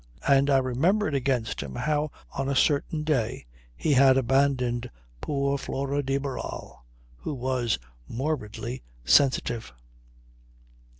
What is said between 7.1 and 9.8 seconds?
who was morbidly sensitive.